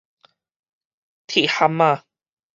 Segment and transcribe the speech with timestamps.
[1.27, 2.03] 鐵蚶仔